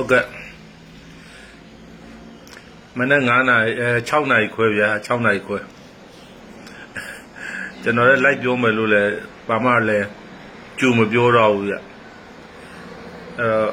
[0.00, 0.24] ဟုတ်ကဲ့
[2.98, 5.58] မနေ့9နာရီအဲ6နာရီခွဲဗျာ6နာရီခွဲ
[7.82, 9.12] ကျွန်တော်လည်းလိုက်ပြောမယ်လို့လည်း
[9.48, 10.06] ဘာမှလည်း
[10.78, 11.80] ကြိုမပြောတော့ဘူးဗျအဲ
[13.38, 13.70] တော့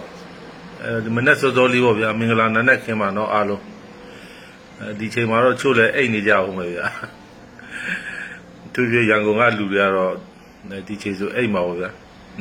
[0.84, 3.64] အဲဒီမနေ့စောစောလေးပေါ့ဗျာမင်္ဂလာနံနက်ခင်းပါတော့အားလုံး
[4.80, 6.86] အဲဒီချိန်မှာတော့ချို့လည်းအိတ်နေကြအောင်ပဲဗျာ
[8.74, 10.14] သူပြရန်ကုန်ကလူတွေကတော့
[10.88, 11.90] ဒီချိန်ဆိုအိတ်မှာပေါ့ဗျာ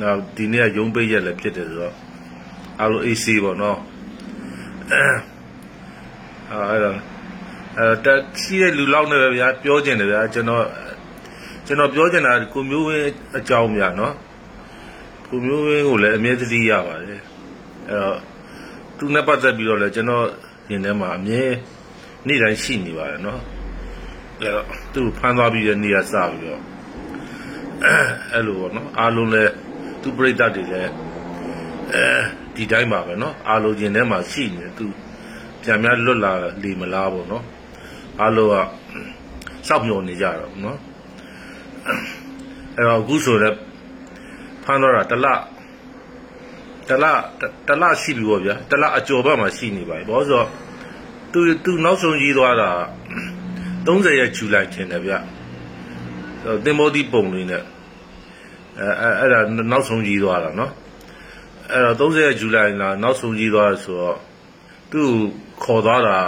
[0.01, 2.06] နောက်ဒီနေ့ကရုံးပိတ်ရက်လည်းဖြစ်တယ်ဆိုတော့
[2.79, 3.79] အားလုံး AC ပေါ့နော်
[4.91, 6.97] အဲအဲ့တော့
[7.77, 10.63] အဲတက်ရှိတဲ့လူလောက်နေပဲဗျာပြောကျင်တယ်ဗျာကျွန်တော်
[11.65, 13.05] ကျွန်တော်ပြောချင်တာကိုမျိုးဝင်း
[13.37, 14.13] အကြောင်းများနော်
[15.29, 17.21] ကိုမျိုးဝင်းကိုလည်းအမြဲတည်းရပါတယ်
[17.87, 18.19] အဲ့တော့
[18.97, 20.25] သူနဲ့ပတ်သက်ပြီးတော့လည်းကျွန်တော်
[20.71, 21.43] ရင်ထဲမှာအမြဲ
[22.27, 23.41] နေ့တိုင်းရှိနေပါတယ်နော်
[24.41, 26.61] အဲ့တော့သူဖမ်းသွားပြီးတဲ့နေ့ကစပြီးတော့
[28.33, 29.51] အဲ့လိုပေါ့နော်အားလုံးလည်း
[30.01, 30.91] သူပြိတ္တတွေလည်း
[31.93, 32.07] အဲ
[32.56, 34.86] ဒီတိုင်းပါပဲเนาะအားလုံးရင်ထဲမှာရှိနေတယ်သူ
[35.62, 37.42] ပြန်များလွတ်လာလေမလားပေါ့เนาะ
[38.20, 38.54] အားလုံးက
[39.68, 40.76] စောက်မျှော်နေကြတော့เนาะ
[42.76, 43.56] အဲ့တော့အခုဆိုတော့
[44.64, 45.26] ဖမ်းတော့တာတလ
[46.88, 47.04] တလ
[47.68, 50.48] တလရှိပြီပေါ့ဗျာတလအကျော်ဘက်မှာရှိနေပါပြီဘောဆိုတော့
[51.32, 52.70] သူသူနောက်ဆုံးကြီးသွားတာ
[53.86, 55.12] 30ရက်ဇူလိုင်ထင်တယ်ဗျ
[56.64, 57.62] သင်္ဘောတိပုံလေးနဲ့
[58.80, 60.70] အဲအဲ့ဒါနောက်ဆုံးကြီးသွားတာเนาะ
[61.71, 64.17] အဲ့တော့30ရက်ဇူလိုင်လာနောက်ဆုံးကြီးသွားဆိုတော့
[64.91, 65.09] သူ့
[65.63, 66.19] ခေါ်သွားတာ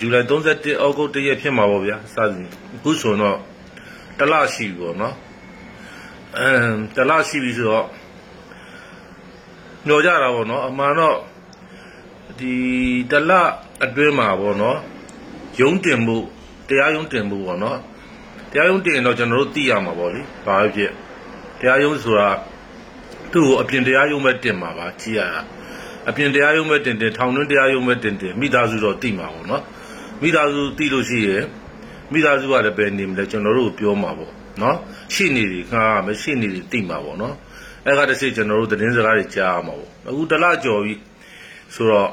[0.00, 3.38] ဇူလိုင်31ဩဂုတ်တရက်ဖြစ်မှာပေါ့ဗျာစသည်အခုဆိုတော့
[4.18, 5.14] တလရှိပြီပေါ့နော်
[6.38, 7.86] အမ်တလရှိပြီဆိုတော့
[9.86, 11.16] ညောကြတာပေါ့နော်အမှန်တော့
[12.38, 12.54] ဒီ
[13.10, 13.30] တလ
[13.84, 14.78] အတွင်းမှာပေါ့နော်
[15.60, 16.16] ရုံးတင်မှု
[16.68, 17.78] တရားရုံးတင်မှုပေါ့နော်
[18.50, 20.92] တရားရုံးတင်တော့ကျွန်တော်တို့သိရမှာပေါ့လေဘာဖြစ်
[21.60, 22.28] တရားရုံးဆိုတာ
[23.32, 25.40] သူ့ကိုအပြင်တရားရုံးမဲ့တင်မှာပါကြည်ရတာ
[26.08, 29.62] အပြင်တရားရုံးမဲ့တင်တင်ထောင်တွင်းတရားရုံးမဲ့တင်တင်မိသားစုတော့တိမှာပေါ့နော်
[30.22, 31.44] မိသားစုတိလို့ရှိရင်
[32.12, 34.32] မိသားစုကလည်းပဲနေမလဲကျွန်တော်တို့ပြောမှာပေါ့
[34.62, 34.76] နော်
[35.14, 37.34] ရှိနေတယ်ခါမရှိနေတယ်တိမှာပေါ့နော်
[37.86, 40.94] အဲ့ကတည်းကကျွန်တော်တို့သတင်းစကားတွေကြားရမှာပေါ့အခုတလကြော်ပြီ
[41.74, 42.08] ဆိုတော့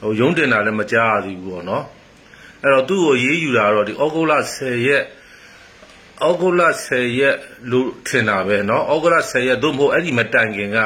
[0.00, 1.84] ဟိုရုံးတင်တာလည်းမကြားရသေးဘူးပေါ့နော်
[2.62, 5.02] အဲ့တော့သူ့ကိုရေးယူတာတော့ဒီဩဂုတ်လ10ရက်
[6.27, 7.35] ဩဂုတ်လ10ရက်
[7.71, 10.77] လို့ထင်တာပဲเนาะဩဂုတ်လ10ရက်သို့မဟုတ်အဲ့ဒီမတိုင်ခင်က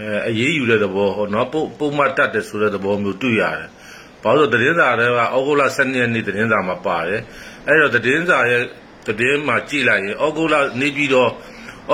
[0.00, 3.68] အဲအရေးယူတဲ့သဘောဟောเนาะပုံပုံမှတ်တတ်တယ်ဆိုတဲ့သဘောမျိုးတွေ့ရတယ်။
[4.22, 7.20] ဘာလို့သတင်းစာတွေကဩဂုတ်လ12ရက်နေ့သတင်းစာမှာပါတယ်။
[7.68, 8.62] အဲ့တော့သတင်းစာရဲ့
[9.06, 11.30] သတင်းမှာကြည့်လိုက်ရင်ဩဂုတ်လနေပြီးတော့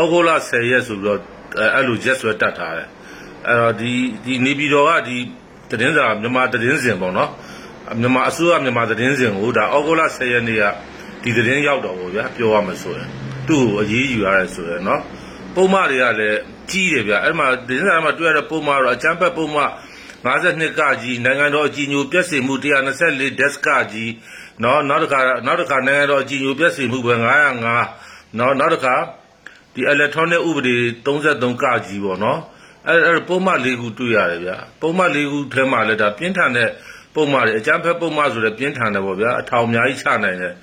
[0.01, 1.19] ဩဂုတ်လ10ရက်ဆိုပြီးတော့
[1.75, 2.89] အဲ့လိုရက်ဆွဲတတ်ထားတယ်။
[3.49, 3.93] အဲ့တော့ဒီ
[4.25, 5.19] ဒီနေပြီးတော့ကဒီ
[5.71, 7.31] သတင်းစာမြန်မာသတင်းစင်ပေါ့နော်။
[8.01, 10.65] မြန်မာအစိုးရမြန်မာသတင်းစင်ကိုဒါဩဂုတ်လ10ရက်နေ့က
[11.25, 13.09] ဒီသတင်းရောက်တော့ဗောဗျာပြောရမှာဆိုရင်
[13.49, 15.01] သူ့ကိုအရေးယူရတယ်ဆိုရင်เนาะ
[15.55, 16.39] ပုံမှန်တွေကလည်း
[16.71, 19.71] ကြီးတယ်ဗျာအဲ့မှာသတင်းစာမှာတွေ့ရတဲ့ပုံမှန်တော့အချမ်းဘက်ပုံမှန်
[20.25, 22.55] 52ကကြီးနိုင်ငံတော်အကြီးညိုပြည့်စုံမှု
[22.99, 24.11] 124 desk ကကြီး
[24.61, 27.15] เนาะနောက်တစ်ခါနောက်တစ်ခါနိုင်ငံတော်အကြီးညိုပြည့်စုံမှုပဲ
[27.75, 28.97] 905เนาะနောက်တစ်ခါ
[29.75, 30.77] ဒီ electronic ဥပဒေ
[31.07, 32.39] 33ကကြီးပေါ့เนาะ
[32.89, 36.71] အဲ့အဲ့ပုံမှန်၄ခုတွေ့ရတယ်ဗျာပုံမှန်၄ခုထဲမှာလည်းဒါပြင်းထန်တဲ့
[37.15, 40.55] ပုံမှန်တွေအကြမ်းဖက်ပုံမှန်ဆိုတဲ့ပြင်းထန်တယ်ပေါ့ဗျာအထောင်အများကြီးချနိုင်တယ်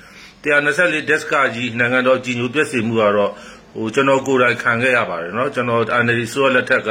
[0.44, 3.31] 124 desk ကြီးနိုင်ငံတော်ကြီးညိုပြည့်စုံမှုကတော့
[3.75, 6.90] ဟိုကျွန်တော်ကိုယ်တိုင်ခံခဲ့ရပါတယ်เนาะကျွန်တော် NLD ဆိုရလက်ထက်က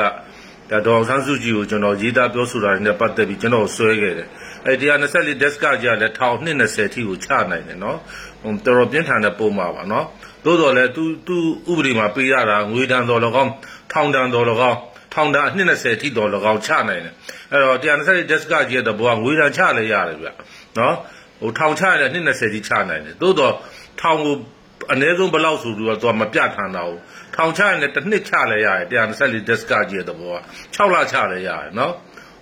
[0.70, 4.28] ဒါဒေါအောင်ဆန်းစုကြည်ကိုကျွန်တော်ရေးသားပြောဆိုတာတွေနဲ့ပတ်သက်ပြီးကျွန်တော်ဆွဲခဲ့တယ်
[4.66, 4.72] အဲ
[5.02, 7.96] 124 desk ကြီးကလည်း1220ထိကိုချနိုင်တယ်เนาะ
[8.42, 10.04] ဟိုတော်တော်ပြင်းထန်တဲ့ပုံမှာပါเนาะ
[10.44, 11.36] သို့တော်လည်းသူသူ
[11.70, 13.52] ဥပဒေမှာပေးရတာငွေတန်တော်လကောင်း
[13.92, 14.78] ထောင်တန်တော်လကောင်း
[15.14, 17.14] ထောင်တန်20ထိတော်လကောင်းချနိုင်တယ်
[17.52, 20.28] အဲ့တော့124 desk ကြီးရဲ့တဘောကငွေတန်ချလည်းရတယ်ဗျ
[20.76, 20.92] เนาะ
[21.41, 23.53] ဟိုထောင်ချရတဲ့နှစ်20ကြီးချနိုင်တယ်သို့တော့
[24.01, 24.35] ထောင်ကို
[24.91, 26.99] အနည်းဆုံးဘယ်လောက်ဆိုတော့သူကမပြတ်ထန်တာဘူး
[27.35, 30.39] ထောင်ချရတဲ့တစ်နှစ်ချလဲရတယ်124 desk ကြီးရဲ့သဘောက
[30.75, 31.93] 6လချလဲရတယ်နော်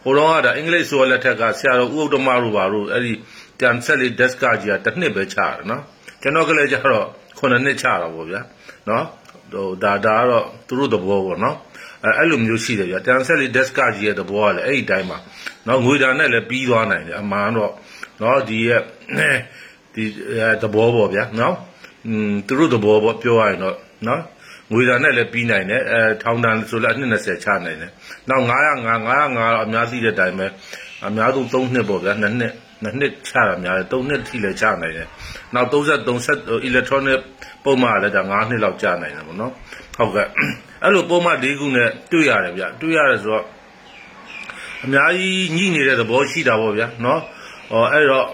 [0.03, 3.13] ဟိုတော့ကဒါအင်္ဂလိပ်ဆိုလက်ထက်ကဆရာတော်ဥဒ္ဓမတို့ပါတို့အဲ့ဒီ
[3.61, 5.81] 124 desk ကြီးကတစ်နှစ်ပဲချရတယ်နော်
[6.21, 7.05] ကျွန်တော်ကလည်းကျတော့
[7.39, 8.41] 9နှစ်ချတာပေါ့ဗျာ
[8.89, 9.05] နော်
[9.53, 11.57] ဟိုဒါဒါကတော့သူတို့သဘောပေါ့နော်
[12.05, 15.17] အဲအဲ့လိုမျိုးရှိတယ်ဗျာ124 desk ကြီးရဲ့သဘောကလည်းအဲ့ဒီတိုင်းမှာ
[15.67, 17.71] နော်ငွေဒါနဲ့လည်းပြီးသွားနိုင်တယ်အမှန်တော့
[18.21, 18.81] နော်ဒီရဲ့
[19.93, 20.03] ဒီ
[20.61, 21.55] သဘောပေါ့ဗျာနော်
[22.07, 23.75] อืมသူတို့သဘောပေါ့ပြောရရင်တော့
[24.07, 24.21] နော်
[24.71, 27.91] ငွေဒါနဲ့လည်းပြီးနိုင်တယ်အဲထောင်တန်ဆိုလည်း20ချနိုင်တယ်
[28.29, 28.53] နောက်905
[29.07, 30.47] 905တော့အများသိတဲ့အတိုင်းပဲ
[31.07, 32.53] အများဆုံး3နှစ်ပေါ့ဗျာ2နှစ်နှစ်
[32.99, 35.07] နှစ်ချတာများတယ်3နှစ်ထိလည်းချနိုင်တယ်
[35.55, 36.39] နောက်33ဆက်
[36.69, 37.19] electronic
[37.63, 39.53] ပုံမှန်လည်းဒါ9နှစ်လောက်ချနိုင်တယ်ပေါ့နော်
[39.97, 40.27] ဟုတ်ကဲ့
[40.83, 43.45] အဲ့လိုပုံမှန်၄ခုနဲ့တွေ့ရတယ်ဗျတွေ့ရတယ်ဆိုတော့
[44.85, 47.21] အများကြီးညှိနေတဲ့သဘောရှိတာပေါ့ဗျာနော်
[47.69, 48.27] ဟောအဲ့တော့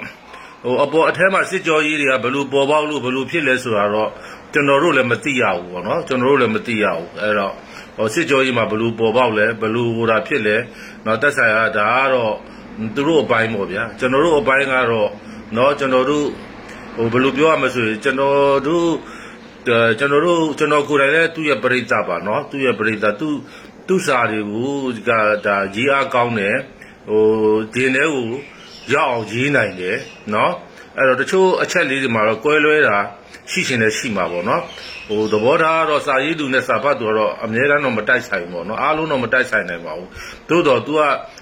[0.63, 4.09] ဟိုအပေါ်အထက်မှာစစ်ကြောရေးတွေကဘယ်လိုပေါ်ပေါက်လို့ဘယ်လိုဖြစ်လဲဆိုတာတော့
[4.53, 7.53] ကျွန်တော်တို့လည်းမသိရဘူးပေါ့နော်ကျွန်တော်တို့လည်းမသိရဘူးအဲ့တော့
[7.97, 10.55] ဟိုစစ်ကြောကြီးမှာဘလူပေါ်ပေါက်လဲဘလူဟိုတာဖြစ်လဲ
[11.05, 12.33] နော်တက်ဆိုင်ရဒါကတော့
[12.95, 15.09] သူတို့အပိုင်းပေါ့ဗျာကျွန်တော်တို့အပိုင်းကတော့
[15.55, 16.25] နော်ကျွန်တော်တို့
[16.97, 18.89] ဟိုဘလူပြောရမဆိုရင်ကျွန်တော်တို့
[19.99, 23.27] ကျွန်တော်တို့ကျွန်တော်ကိုယ်တိုင်လည်းသူ့ရဲ့ပရိသတ်ပါနော်သူ့ရဲ့ပရိသတ်သူ
[23.87, 24.73] သူ့စာတွေကို
[25.07, 25.11] က
[25.45, 26.57] ဒါရေးအားကောင်းတယ်
[27.09, 27.23] ဟို
[27.73, 28.27] ဒီနေ့ကို
[28.93, 29.97] ရောက်အောင်ရေးနိုင်တယ်
[30.33, 30.53] နော်
[30.97, 32.97] အဲ့တော့တချို့အချက်လေးတွေမှာတော့ကွဲလွဲတာ
[33.51, 34.61] ရှိရှင်လည်းရှိမှာပေါ့နော်
[35.09, 40.09] ဟိုသဘောထားကတော့စာရေးသူနဲ့စာဖတ်သူကတော့အများအားတော့မတိုက်ဆိုင်ဘူးပေါ့နော်အားလုံးတော့မတိုက်ဆိုင်နိုင်ပါဘူး
[40.49, 41.01] သို့တော့ तू က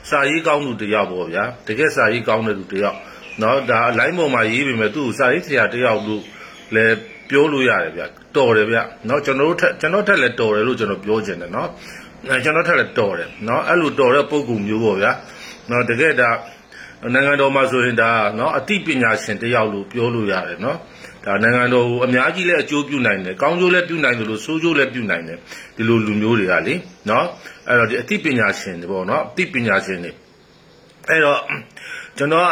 [0.10, 2.98] စာရေးကောင်းသူတယောက်ပေါ့ဗျာတကယ်စာရေးကောင်းတဲ့သူတယောက်
[3.42, 6.24] နော်ဒါအလိုင်းပေါ်မှာရေးပေမဲ့သူ့စာရေးဆရာတယောက်လို့
[6.75, 6.96] လည်း
[7.30, 8.04] ပြောလို့ရတယ်ဗျ
[8.36, 8.78] တော်တယ်ဗျ
[9.10, 11.69] နော်ကျွန်တော်တို့ထက်ကျွန်တော်ထက်လည်းတော်တယ်လို့ကျွန်တော်ပြောချင်တယ်နော်
[12.44, 15.12] ကျွန်တော်ထက်လည်းတော်တယ်နော်အဲ့လိုတော်တဲ့ပုံကူမျိုးပေါ့ဗျာ
[15.69, 16.30] နော်တကယ်ဒါ
[17.15, 20.79] နိုင်ငံတော်မှာဆိုရင်ဒါနော်အသိပညာရှင်တယောက်လို့ပြောလို့ရတယ်နော်
[21.25, 25.39] ဒါနိုင်ငံတော်ကိုအများကြီးလည်းအကျိုးပြုနိုင်တယ်ကောင်းကျိုးလည်းပြုနိုင်တယ်လို့ဆိုးကျိုးလည်းပြုနိုင်တယ်
[25.77, 26.75] ဒီလိုလူမျိုးတွေကလေ
[27.11, 27.27] နော်
[27.69, 30.12] အဲ့တော့ဒီအသိပညာရှင်တွေပေါ့နော်အသိပညာရှင်တွေ
[31.09, 31.41] အဲ့တော့
[32.19, 32.49] ကျွန်တော်က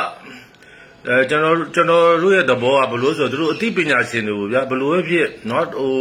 [1.08, 5.92] အဲကျွန်တော်ကျွန်တော်တို့ရဲ့သဘောကဘလို့ဆိုတော့တို့အသိပညာရှင်တွေကိုဗျာဘလို့ပဲဖြစ်เนาะဟို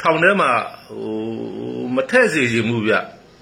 [0.00, 0.50] ထောင်ထဲမှာ
[0.88, 2.94] ဟိုမထက်စေချင်မှုဗျ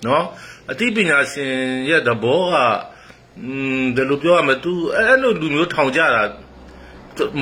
[0.04, 0.22] เนาะ
[0.70, 1.52] အသိပညာရှင်
[1.90, 2.56] ရဲ့သဘောက
[3.40, 6.22] อืมဒီလိုပြောရမယ် तू အဲ့လိုလူမျိုးထောင်ကြတာ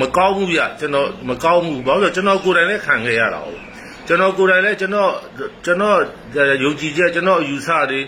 [0.01, 3.61] မကောင်းဘူးဗျကျွန်တော်မကောင်းဘူးဘာလို့လဲကျွန်တော်ကိုယ်တိုင်လည်းခံခဲ့ရတာဟုတ်
[4.07, 5.11] ကျွန်တော်ကိုယ်တိုင်လည်းကျွန်တော်
[5.65, 5.97] ကျွန်တော်
[6.63, 7.99] ယုံကြည်ချက်ကျွန်တော်အယူဆတွေ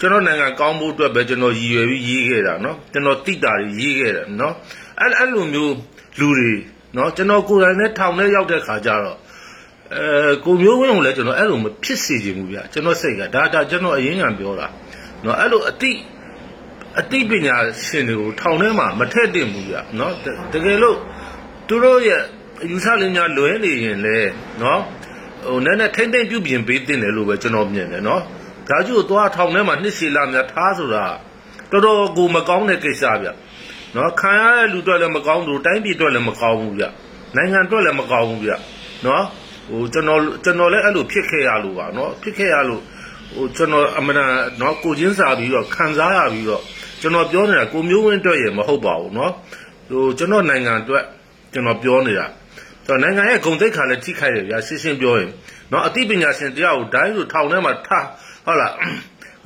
[0.00, 4.52] ကျွန်တော်နိုင်ငံကောင်းဖို့အတွက်ပဲကျွန်တော်ရည်ရွယ်ပြီးရေးခဲ့တာเนาะကျွန်တော်တိတာတွေရေးခဲ့တယ်เนาะ
[5.00, 5.74] အဲ့အဲ့လိုမျိုး
[6.18, 6.52] လူတွေ
[6.94, 9.18] เนาะကျွန်တော်ကိုယ်တိုင်နဲ့ထောင်ထဲရောက်တဲ့ခါကျတော့
[9.94, 14.66] အဲကိုမျိုးဝင်းကိုလည်းကျွန်တော်အဲ့လိုမဖြစ်စေချင်ဘူးဗျကျွန်တော်စိတ်ကဒါဒါကျွန်တော်အရင်ကပြောတာ
[15.22, 15.92] เนาะအဲ့လိုအတိ
[16.99, 17.55] အသိပညာ
[17.85, 20.13] ရှင်တွေကိုထောင်ထဲမှာမထည့်တင်ဘူးဗျနော်
[20.53, 20.97] တကယ်လို့
[21.67, 22.21] သူတို့ရဲ့
[22.63, 24.17] အယူဆလင်းများလွဲနေရင်လေ
[24.61, 24.79] နော်
[25.47, 28.21] ဟိုနည်းနည်းထိမ့်သိမ့်ပြုပြင်ပေးတင်တယ်လို့ပဲကျွန်တော်မြင်တယ်နော်
[28.67, 31.05] ဒါကြီးကိုသွားထောင်ထဲမှာနှစ်ရှည်လာများထားဆိုတာ
[31.71, 33.27] တော်တော်ကိုမကောင်းတဲ့ကိစ္စဗျ
[33.95, 36.83] နော်ခံရတဲ့လူတွေလည်းမကောင်းဘူးတိုင်းပြည်တွေလည်းမကောင်းဘူးဗျ
[37.35, 38.51] နိုင်ငံတွေလည်းမကောင်းဘူးဗျ
[39.05, 39.23] နော်
[39.69, 42.81] ဟိုကျွန်တော်ကျွန်တော်လည်းအဲ့လိုဖြစ်ခဲ့ရလို့ပါနော်ဖြစ်ခဲ့ရလို့
[43.35, 44.15] ဟိုကျွန်တော်အမှန်
[44.61, 46.63] တော့ကိုချင်းစာပြီးတော့ခံစားရပြီးတော့
[47.01, 49.31] ကျွန်တော်ပြောနေတာကိုမျိုးဝင်းအတွက်ရမဟုတ်ပါဘူးနော်
[49.89, 51.03] ဟိုကျွန်တော်နိုင်ငံအတွက်
[51.53, 52.25] ကျွန်တော်ပြောနေတာ
[52.85, 55.29] ဆိုတော့နိုင်ငံရဲ့ဂုဏ်သိက္ခာလည်းထိခိုက်ရဗျာရှင်းရှင်းပြောရင်
[55.71, 58.05] နော်အသိပညာရှင်တရားကိုဒိုင်းဆိုထောင်ထဲမှာထား
[58.45, 58.73] ဟုတ်လား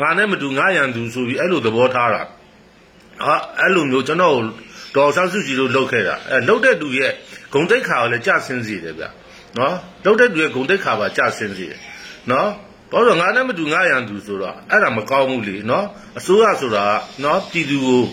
[0.02, 2.22] ငါနဲ့မတူငါရန်သူဆိုပြီးအဲ့လိုသဘောထားတာ
[3.26, 4.36] ဟာအဲ့လိုမျိုးကျွန်တော်
[4.96, 7.12] ဒေါ်ဆန်းစုကြည်တို့လုပ်ခဲ့တာအဲလုပ်တဲ့သူရဲ့
[7.54, 9.06] ဂုံတိတ်ခါကိုလည်းကြဆင်းစီတယ်ဗျ
[9.58, 9.76] နော်
[10.06, 11.80] လုပ်တဲ့သူရဲ့ဂုံတိတ်ခါပါကြဆင်းစီတယ်
[12.32, 12.50] နော်
[12.92, 15.86] ဘာလို့ငါနဲ့မတူငါရန်သူဆိုတာအဲ့ဒါမကောင်းဘူးလေနော်
[16.18, 16.86] အစိုးရဆိုတာ
[17.24, 18.04] နော်ပြည်သူကို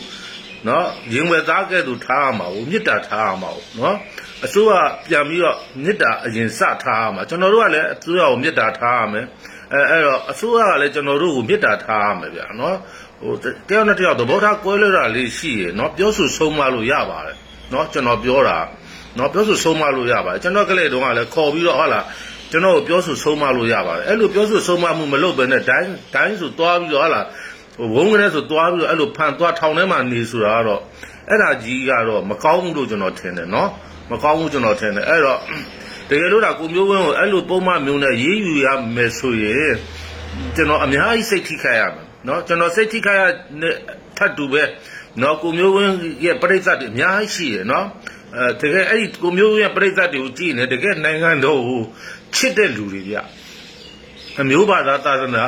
[0.68, 3.96] နော်ရင်ဝယ်သားကဲ့သို့ထားရမှာကိုမေတ္တာထားရမှာကိုနော်
[4.44, 4.72] အစိုးရ
[5.06, 9.26] ပြန်ပြီးတော့မေတ္တာအရင်စထားရမှာကျွန်တော်တို့ကလည်းအစိုးရကိုမေတ္တာထားရမယ်
[9.72, 12.76] အဲအဲ့တော့အစိုးရကလည်းကျွန်တော်တို့ကိုမေတ္တာထားရမယ်ဗျာနော်
[13.20, 13.34] ဟို
[13.68, 17.36] တယောက်နဲ့တယောက်သဘောထားကွဲလွဲတာလေးရှိရယ်နော်ပြောဆိုဆုံးမလို့ရပါတယ်
[17.72, 18.58] နော်ကျွန်တော်ပြောတာ
[19.18, 22.04] နော်ပြောဆိုဆုံးမလို့ရပါတယ်ကျွန်တော်ကလေးတုန်းကလည်းခေါ်ပြီးတော့ဟုတ်လား
[22.52, 27.26] ကျွန်တော်ပြောဆိုဆုံးမလို့ရပါတယ်အဲ့လိုပြောဆိုဆုံးမမှုမလုပ်ဘဲနဲ့ဒိုင်းဒိုင်းဆိုသွားပြီးတော့ဟာလား
[27.94, 30.80] ဝုန်းကလေးဆိုသွားပြီးတော့အဲ့လိုဖန်သွားထောင်ထဲမှာနေဆိုတာကတော့
[31.28, 33.68] အဲ့ဒါကြီးကတော့မကောင်းဘူးလို့ကျွန်တော်ထင်တယ်နော်
[34.10, 35.38] မကောင်းဘူးကျွန်တော်ထင်တယ်အဲ့တော့
[36.08, 39.74] တကယ်လို့ဒါကိုမျိုးဝင်းကိုအဲ့လိုပုံမှန်မျိုးနဲ့ရေးယူရမယ်ဆိုရင်
[40.56, 43.22] ကျွန်တော်အများကြီးစိတ်ထိခိုက်ရမယ်နော်ကျွန်တော်စိတ်ထိခိုက်ရ
[44.16, 44.62] ထပ်တူပဲ
[45.22, 45.94] နော်ကိုမျိုးဝင်း
[46.24, 47.86] ရဲ့ပြိဿတ်တွေအများကြီးရှိတယ်နော်
[48.36, 51.82] အဲတကယ်အဲ့ဒီကိုမျိုးရဲ့ပြိဿတ်တွေကိုကြည့်နေတကယ်နိုင်ငံတော်ကို
[52.36, 53.16] ချစ်တဲ့လူတွေဗျ
[54.40, 55.44] အမျိုးဘာသာသာသနာ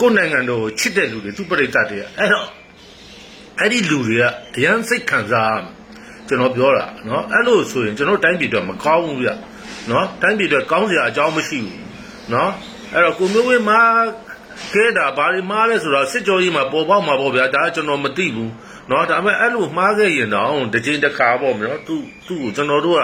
[0.00, 2.46] ကိုယ်နိုင်ငံတော်ကိုချစ်တဲ့လူတွေသူပြိတ္တတွေကအဲ့တော့
[3.60, 4.24] အဲ့ဒီလူတွေက
[4.56, 5.58] အရန်စိတ်ခံစား
[6.28, 9.28] ကျွန်တော်ပြောတာနော်အဲ့လိုဆိုရင်ကျွန်တော်တိုင်းပြည်တော့မကောင်းဘူးဗျ
[9.90, 11.78] နော်တိုင်းပြည်တော့ကောင်းစရာအကြောင်းမရှိဘူး
[12.32, 12.50] နော်
[12.92, 13.80] အဲ့တော့ကိုမျိုးဝင်းမှာ
[14.73, 18.51] ကဲတာဘာတွေမှားလဲဆိုတော့စစ်ကြောကြီးမှာပေါ်ပေါက်မှာပေါ့ဗျာဒါကကျွန်တော်မသိဘူး
[18.87, 21.95] เนาะဒါပေမဲ့အဲ့လိုမှားခဲ့ရင်တော့တစ်ချိန်တစ်ခါပေါ့နော်သူ
[22.27, 23.01] သူ့ကိုကျွန်တော်တို့က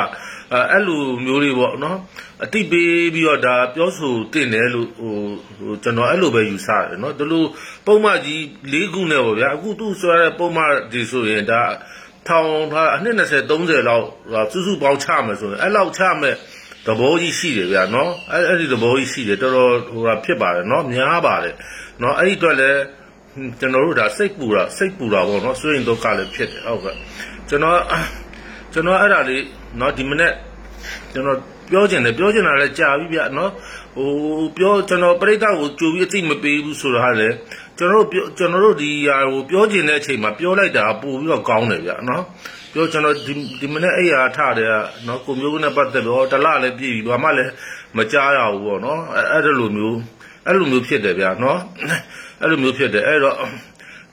[0.72, 1.98] အဲ့လိုမျိုးတွေပေါ့နော်
[2.44, 5.14] အတိပေးပြီးတော့ဒါပြောဆိုတင်တယ်လို့ဟို
[5.60, 7.44] ဟိုကျွန်တော်အဲ့လိုပဲယူဆတယ်เนาะဒီလို
[7.86, 8.40] ပုံမှန်ကြီး
[8.74, 11.62] ၄ခုနဲ့ပေါ့ဗျာအခုသူ့ဆိုရတဲ့ပုံမှန်ဒီဆိုရင်ဒါ
[12.28, 14.06] ထောင်ထားအနှစ်20 30လောက်
[14.52, 16.36] စုစုပေါင်းချမယ်ဆိုရင်အဲ့လောက်ချမယ်
[16.87, 21.55] သဘောကြီးရှိတယ်ဗျာနော်အဲ့အဲ့ဒီသဘောကြီးရှိတယ်တော်တော်ဟိုဟာဖြစ်ပါတယ်နော်များပါတယ်
[22.03, 22.81] နော်အဲ့ဒီအတွက်လည်း
[23.61, 26.95] ကျွန်တော်တို့ဒါစိတ်ပူတာစိတ်ပူတာပေါ့နော်စွရင်ဒုက္ခလည်းဖြစ်တယ်ဟုတ်ကဲ့
[27.49, 27.79] ကျွန်တော်
[28.73, 29.43] ကျွန်တော်အဲ့ဒါလေး
[29.81, 30.33] နော်ဒီမနေ့
[31.13, 31.39] ကျွန်တော်
[31.71, 33.51] ပြောချင်တယ်ပြောချင်တာလည်းကြာပြီဗျနော်
[33.97, 34.11] ဟို
[34.57, 37.29] ပြောကျွန်တော်ပြိဿကိုကြိုပြီးအသိမပေးဘူးဆိုတာလေ
[37.79, 42.23] ကျွန်တော်တို့ကျွန်တော်တို့ဒီဟာကိုပြောချင်တဲ့အချိန်မှာပြောလိုက်တာပို့ပြီးတော့ကောင်းတယ်ဗျနော်
[42.73, 44.75] ပြောကျွန်တော်ဒီဒီမနေ့အဲ့ရထားတယ်က
[45.07, 47.53] နော်ကိုမျိုးနဲ့ပတ်သက်တော့တလလည်းပြည့်ပြီဘာမှလည်း
[47.97, 49.99] မကြားရဘူးပေါ့နော်အဲ့အဲ့ဒီလိုမျိုး
[50.47, 51.59] အဲ့လိုမျိုးဖြစ်တယ်ဗျာနော်
[52.41, 53.37] အဲ့လိုမျိုးဖြစ်တယ်အဲ့တော့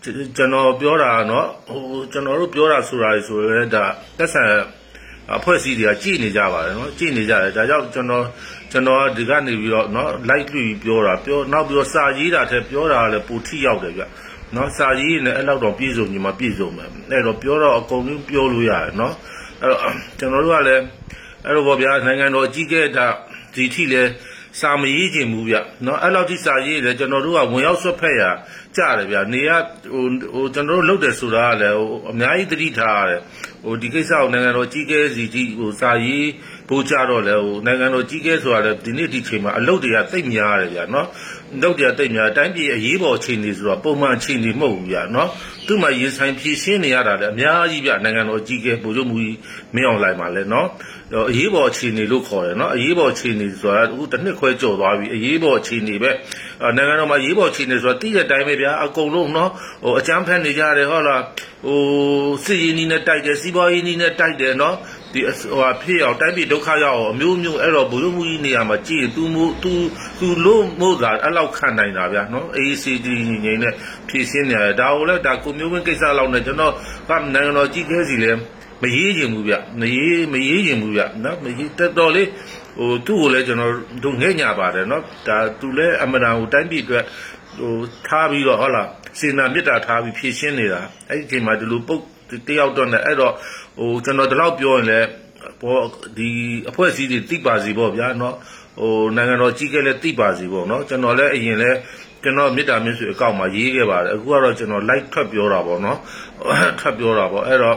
[0.04, 3.84] ကျွန်တော်ပြောတာကနော်ဟိုကျွန်တော်တို့ပြောတာဆိုတာဆိုရဲဒါ
[4.18, 4.48] သက်ဆန်
[5.36, 8.26] အဖွဲ့အစည်းတွေကကြည်နေကြပါတယ်နော်ကြည်နေကြတယ်ဒါကြောင့်ကျွန်တော်
[8.72, 14.04] ကျွန်တော်ဒီကနေပြီးတော့နော် like လွှပြီးပြောတာပြောနောက်ပြီးတော့စာရေးတာထက်ပြောတာလည်းပိုထိရောက်တယ်ဗျ
[14.56, 19.14] နော်စာရေးနဲ့အဲ့လောက်တော့ပြည့်စုံညီမပြည့်စုံမယ်အဲ့တော့ပြောတော့အကုန်လုံးပြောလို့ရတယ်နော်
[19.62, 19.82] အဲ့တော့
[20.20, 20.84] ကျွန်တော်တို့ကလည်း
[21.46, 23.08] အဲ့တော့ဗောဗျာနိုင်ငံတော်အကြီးအကဲဒါ
[23.56, 24.10] ဒီထိလည်း
[24.60, 28.24] စာမရေးခြင်းဘူးဗျနော်အဲ့လောက်ထိစာရေးတယ်ကျွန်တော်တို့ကဝင်ရောက်ဆွတ်ဖက်ရ
[28.78, 29.50] ကြတယ်ဗျနေရ
[29.92, 33.22] ဟိုဟိုကျွန်တော်တို့လုပ်တယ်ဆိုတာကလည်းဟိုအများကြီးသတိထားရတယ်
[33.64, 36.28] ဟိုဒီကိစ္စကိုနိုင်ငံတော်ကြီးကဲစီကြီးဟိုစာရေး
[36.70, 41.08] ဖို့ကြတော့လေဟိုနိုင်ငံတော်ကြီးကဲဆိုတာလည်းဒီနေ့ဒီချိန်မှာအလုပ်တွေကသိပ်များတယ်ဗျနော်
[41.62, 45.30] လုပ်တွေကသိပ်များတိုင်းပြည်အရေးပေါ်အခြေအနေဆိုတော့ပုံမှန်အခြေအနေမဟုတ်ဘူးဗျနော်
[45.68, 49.18] သူ့မှာရင်ဆိုင်ဖြည့်ရှင်းနေရတာလည်းအများကြီးဗျနိုင်ငံတော်ကြီးကဲပို့လို့မူ
[49.76, 50.68] မင်းအောင်လိုက်ပါလေနော်
[51.32, 56.12] အရေးပေါ်အခြေအနေလို့ခေါ်တယ်နော်အရေးပေါ်အခြေအနေဆိုတာအခုတစ်နှစ်ခွဲကျော်သွားပြီအရေးပေါ်အခြေအနေပဲ
[56.76, 59.52] နိုင်ငံတော်မှာအရေးပေါ်အခြေအနေဆိုတာတိတဲ့အတိုင်းပဲဗျာအကုန်လုံးနော်
[59.84, 61.24] ဟိုအကြမ်းဖက်နေကြတယ်ဟုတ်လား
[61.66, 61.82] ဟို
[62.46, 64.76] စစ်ရေးနီးနဲ့တိုက်တယ်စီးပွားရေးနီးနဲ့တိုက်တယ်နော်
[65.18, 69.74] ဒီဟိုဟာဖြစ်အောင်တိုက်ပြီးဒုက္ခရောက်အောင်အမျိုးမျိုးအဲ့တော့ဘုရုံမူကြီးနေရာမှာကြည်သူမူသူ
[70.20, 73.74] သူလို့မို့တာအဲ့လောက်ခံနိုင်တာဗျာနော် ACD ညီငိမ့်နဲ့
[74.08, 76.74] ဖြည့်ရှင်းနေတယ်ဒါကိုလည်းဒါကိုမျိုးဝင်ကိစ္စလောက်နဲ့ကျွန်တော်
[77.10, 78.32] ကနိုင်ငံတော်ကြီးခဲစီလဲ
[78.82, 82.28] မရေးချင်ဘူးဗျမရေးမရေးချင်ဘူးဗျနော်မရေးတက်တော်လေး
[82.78, 87.04] ဟိုသူ့ကိုလည်းကျွန်တော်တို့ငဲ့ညာပါတယ်နော်ဒါသူလည်းအမနာကိုတိုင်းပြည်အတွက်
[87.60, 87.74] ဟို
[88.08, 88.88] ထားပြီးတော့ဟုတ်လား
[89.20, 92.04] စေနာမေတ္တာထားပြီးဖြည့်ရှင်းနေတာအဲ့ဒီအချိန်မှာဒီလိုပုတ်
[92.47, 93.33] တယောက်တော့နဲ့အဲ့တော့
[93.79, 95.09] ဟိုကျွန်တော်ဒီလောက်ပြောရင်လည်း
[95.63, 95.79] ဘော
[96.17, 96.29] ဒီ
[96.71, 98.35] အဖွဲ့အစည်းတွေတိပါစီပေါ့ဗျာเนาะ
[98.81, 101.79] ဟိုနိုင်ငံတော်ကြီးကလည်းတိပါစီပေါ့เนาะကျွန်တော်လည်းအရင်လည်း
[102.23, 105.97] ကျွန်တော်မေတ္တာမြတ်ဆွေအကောင့်မှာရေးခဲ့ပါတယ်အခုကတော့ကျွန်တော် like ထွက်ပြောတာပေါ့เนาะ
[106.81, 107.77] ထွက်ပြောတာပေါ့အဲ့တော့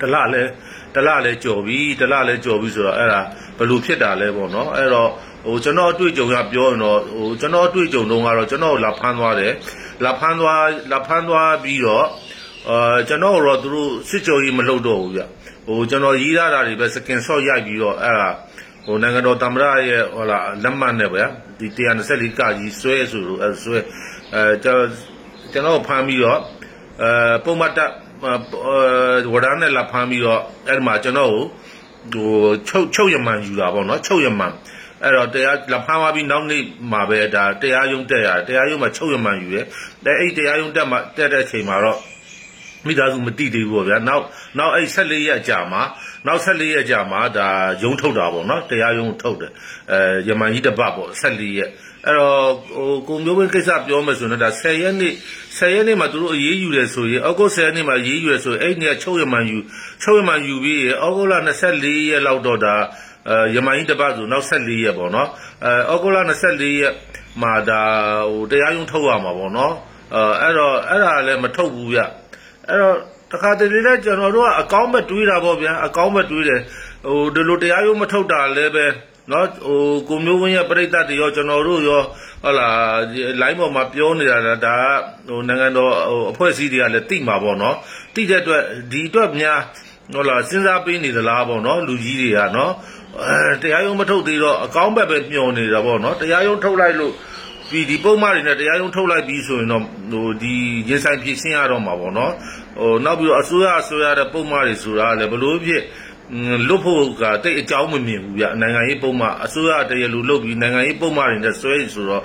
[0.00, 0.50] တလလည်း
[0.94, 3.20] တလလည်းကြော်ပြီတလလည်းကြော်ပြီဆိုတော့အဲ့ဒါ
[3.58, 5.10] ဘယ်လိုဖြစ်တာလဲပေါ့เนาะအဲ့တော့
[5.46, 9.52] ဟိုကျွန်တော်အတွေ့အကြုံရပြောရင်တော့ဟိုကျွန်တော်အတွေ့အကြုံတုန်းကတော့ကျွန်တော်လာဖမ်းသွားတယ်
[10.04, 12.06] လာဖမ်းသွားလာဖမ်းသွားပြီးတော့
[12.69, 15.21] အာကျွန်တော်တော့သူတို့စစ်ကြောကြီးမလုပ်တော့ဘူးဗျ
[15.65, 18.29] ဟိုကျွန်တော်ရေးရတာတွေပဲစကင်ဆော့ရိုက်ပြီးတော့အဲ့ဒါ
[18.85, 21.27] ဟိုနိုင်ငံတော်တမရရဲ့ဟိုလာလက်မှတ်နဲ့ဗျာ
[21.59, 23.79] ဒီ124ကကြီးဆွဲဆိုလို့အဲဆွဲ
[24.33, 24.79] အဲကျွန်
[25.51, 26.39] ကျွန်တော်ဖမ်းပြီးတော့
[27.01, 27.91] အဲပုံမှတ်တက်
[29.33, 31.31] ဝရမ်းနဲ့လာဖမ်းပြီးတော့အဲ့ဒီမှာကျွန်တော်
[32.13, 34.53] ကိုဟိုချုပ်ချုပ်ရမှန်ယူတာပေါ့နော်ချုပ်ရမှန်
[35.03, 39.65] အဲ့တော့တရားလဖမ်းသွားပြီးနောက်နေ့မှာပဲဒါတရားရုံးတက်ရတယ်တရားရုံးမှာချုပ်ရမှန်ယူတယ်
[40.05, 41.99] အဲအဲ့တရားရုံးတက်မှာတက်တဲ့အချိန်မှာတော့
[42.87, 44.23] မိသားစုမတိသေးဘူးပေါ့ဗျာနောက်
[44.57, 45.81] နောက်အဲ့14ရက်ကြာမှာ
[46.27, 47.47] နောက်14ရက်ကြာမှာဒါ
[47.83, 49.51] ရုံးထုတ်တာပေါ့နော်တရားရုံးထုတ်တယ်
[49.91, 51.69] အဲယမန်ကြီးတပတ်ပေါ့14ရက်
[52.05, 55.13] အဲ့တော့ဟိုကိုမျိုးဝင်းကိစ္စပြောမယ်ဆိုရင်ဒါ10ရက်နေ့
[55.57, 59.57] 10ရက်နေ့မှာသူတို့အေးယူတယ်ဆိုရင်အောက်ဂုတ်10ရက်နေ့မှာအေးယူရဆိုရင်အဲ့နေ့ချုပ်ရမှန်ယူ
[60.03, 61.33] ချုပ်ရမှန်ယူပြီးအောက်ဂုတ်လ
[61.71, 62.75] 24ရက်လောက်တော့ဒါ
[63.29, 65.29] အဲယမန်ကြီးတပတ်ဆိုနောက်14ရက်ပေါ့နော်
[65.65, 66.93] အဲအောက်ဂုတ်လ24ရက်
[67.41, 67.81] မှာဒါ
[68.31, 69.73] ဟိုတရားရုံးထုတ်ရမှာပေါ့နော်
[70.13, 71.99] အဲအဲ့တော့အဲ့ဒါလည်းမထုတ်ဘူးဗျ
[72.69, 72.97] အဲ့တော့
[73.31, 76.61] တခါတလေလည်းကျွန်တော်တို့ကအကောင်းမဲ့တွေးတာပေါ့ဗျာအကောင်းမဲ့တွေးတယ်
[77.07, 78.85] ဟိုဒီလိုတရားရုံးမထုတ်တာလည်းပဲ
[79.31, 79.79] နော်ဟို
[80.09, 82.01] ကိုမျိုးဝင်းရဲ့ပြိတ္တတွေရောကျွန်တော်တို့ရော
[82.43, 82.99] ဟုတ်လား
[83.41, 84.75] လိုင်းပေါ်မှာပြောနေတာဒါ
[85.27, 87.75] ဟိုနိုင်ငံတော်ဟိုအဖွဲ့အစည်းတွေကလည်းတိမှာပေါ့နော်
[88.15, 89.59] တိတဲ့အတွက်ဒီအတွက်များ
[90.13, 92.71] ဟုတ်လားစဉ်းစားပေးနေသလားပေါ့နော်လူကြီးတွေကနော်
[93.23, 97.13] အဲတရားရုံးမထုတ်သေးတော့အကောင်းဘက်ပဲမျှော်နေတာပေါ့နော်တရားရုံးထုတ်လိုက်လို့
[97.71, 100.53] ဒီဒီပုံမှန်တွေနဲ့တရားရုံးထုတ်လိုက်ပြီးဆိုရင်တော့ဟိုဒီ
[100.89, 102.33] ရင်ဆိုင်ဖြည့်ရှင်းရတော့မှာပေါ့နော်
[102.79, 105.83] ဟိုနောက်ပြီးတော့အစိုးရအစိုးရတဲ့ပုံမှန်တွေဆိုတာလည်းဘလို့ဖြစ်
[106.67, 112.23] လွတ်ဖို့ကတိတ်အကြောင်းမမြင်ဘူးဗျနိုင်ငံရေးပုံမှန်အစိုးရတရလူလုပ်ပြီးနိုင်ငံရေးပုံမှန်တွေနဲ့ဆွဲဆိုတော့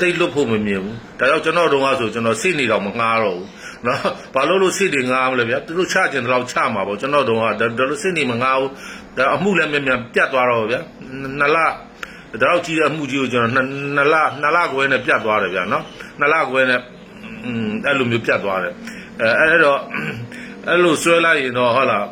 [0.00, 3.48] တိတ်လွတ်ဖို့မမြင်ဘူးဒါကြောင့်ကျွန်တော်တို့ကဆိုကျွန်တော်စိတ်နေတော့မငှားတော့ဘူး
[3.86, 4.00] နော်
[4.34, 8.70] ဘာလို့လို့စိတ်တွေငှားမလဲဗျသူတို့ချကျင်တော့ချမှာပေါ့ကျွန်တော်တို့ကဒါလို့စိတ်နေမငှားဘူး
[9.16, 10.76] ဒါအမှုလည်းမြန်မြန်ပြတ်သွားတော့ဗျ
[11.38, 11.58] နှစ်လ
[12.41, 15.83] ဒါတော့ကြီးတဲ့အမှုကြီးကိုကျွန်တော်နှစ်လနှစ်လခွဲနဲ့ပြတ်သွားတယ်ဗျနော်
[16.19, 16.81] နှစ်လခွဲနဲ့
[17.45, 18.73] อืมအဲ့လိုမျိုးပြတ်သွားတယ်
[19.21, 19.79] အဲအဲ့တော့
[20.67, 22.05] အဲ့လိုဆွဲလိုက်ရင်တော့ဟုတ်လား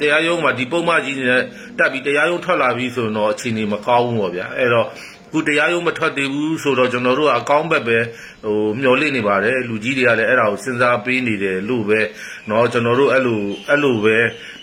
[0.00, 1.42] တရားရုံးမှာဒီပုံမှန်ကြီးနဲ့
[1.78, 4.86] တက်ပြီးတရားရုံးထွက်လာပြီဆိုတော့အချိန်ကြီးမကောင်းဘူးပေါ့ဗျာအဲ့တော့
[5.32, 7.98] ခုတရားရုံးမထွက်သေးဘူးဆိုတော့ကျွန်တော်တို့ကအကောင်းဘက်ပဲ
[8.44, 12.00] ဟိုမျော်လင့်နေပါတယ်လူကြီးတွေကလည်းအဲ့ဒါကိုစဉ်းစားပေးနေတယ်လို့ပဲ
[12.48, 14.16] เนาะကျွန်တော်တို့အဲ့လိုအဲ့လိုပဲ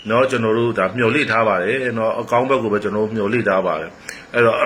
[0.07, 3.91] เนาะကျွန်တော်တို့ဒါမျော်လင့်ထားပါတယ်เนาะအကောင်းဘက်ကိုပဲကျွန်တော်တို့မျော်လင့်ထားပါတယ်
[4.33, 4.57] အဲ့တော့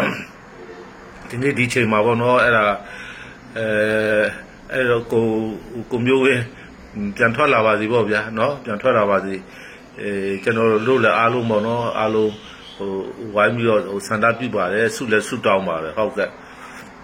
[1.29, 2.65] ဒီနေ့ဒီချိန်မှာပေါ့နော်အဲ့ဒါ
[3.57, 3.67] အဲ
[4.73, 5.25] အဲ့တော့ကို
[5.91, 6.43] ကိုမျိုးဝင်း
[7.17, 9.35] ပြန်ထွက်လာပါစီပေါ့ဗျာနော်ပြန်ထွက်လာပါစီ
[10.01, 10.11] အဲ
[10.43, 12.33] ကျွန်တော်တို့လည်းအားလုံးပေါ့နော်အားလုံး
[12.77, 12.91] ဟို
[13.35, 16.31] ဝိုင်းပြီးတော့ဟိုဆန္ဒပြုပါတယ်ဆုလည်းဆုတောင်းပါတယ်ဟုတ်ကဲ့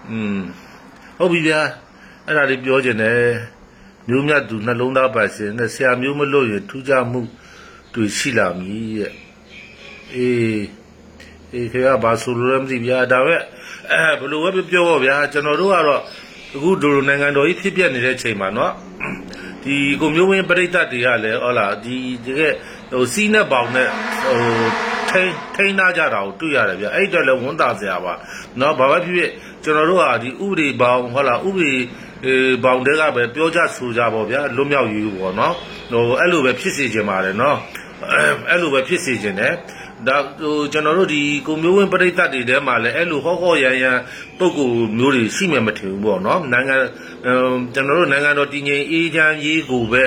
[0.09, 0.39] อืม
[1.17, 1.61] ဟုတ်ပြီဗျာ
[2.25, 3.19] အဲ့ဒါလေးပြောချင်တယ်
[4.09, 7.21] မျိုးမြတ်သူနှလုံးသားပါရှင်နဲ့ဆရာမျိုးမလို့ရထူးခြားမှု
[7.93, 9.13] တွေ့ရှိလာမည်ရဲ့
[10.13, 10.61] အေး
[11.54, 13.36] အေးခေကဘာဆိုလိုလဲမသိဗျာဒါပဲ
[13.92, 16.00] အဲဘယ်လိုပဲပြောပြောဗျာကျွန်တော်တို့ကတော့
[16.54, 18.72] အခုဒိုလိုနိုင်ငံတော်ကြီးဖြစ်ပြနေတဲ့ချိန်မှာเนาะ
[19.64, 22.54] ဒီကိုမျိုးဝင်းပြိတ္တတွေကလည်းဟောလာဒီတကယ်
[22.92, 23.88] ဟိုစီးနဲ့ပေါင်နဲ့
[24.22, 24.40] ဟို
[25.10, 28.14] ထိန်းထိန်းနာကြတာကိုတွေ့ရတယ်ဗျအဲ့အတွက်လည်းဝန်တာစရာပါ
[28.58, 29.30] เนาะဘာပဲဖြစ်ဖြစ်
[29.64, 31.72] ကျွန်တော်တို့ဟာဒီဥပဒေပေါင်းဟောလာဥပဒေ
[32.64, 35.52] ဘောင်တွေကပဲပြောကြဆိုကြပါဗျာလွတ်မြောက်ယူပေါ့เนาะ
[35.90, 37.56] ဟိုအဲ့လိုပဲဖြစ်စေချင်ပါတယ်เนาะ
[38.50, 39.54] အဲ့လိုပဲဖြစ်စေချင်တယ်
[40.07, 43.97] ဒါဟိုကျွန်တော်တို့ဒီကိုမျိုးဝင်းပြိဿတ်တွေထဲမှာလည်းအဲ့လိုဟောဟောရန်ရန်
[44.39, 44.65] ပုံကူ
[44.97, 46.75] မျိုးတွေရှိမှမထင်ဘူးပေါ့နော်နိုင်ငံ
[47.73, 50.03] ကျွန်တော်တို့နိုင်ငံတော်တည်ငြိမ်အေးချမ်းရေးကိုပဲ